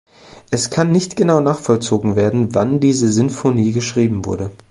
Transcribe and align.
Es 0.49 0.71
kann 0.71 0.91
nicht 0.91 1.15
genau 1.15 1.41
nachvollzogen 1.41 2.15
werden, 2.15 2.55
wann 2.55 2.79
diese 2.79 3.11
Sinfonie 3.11 3.71
geschrieben 3.71 4.25
wurde. 4.25 4.49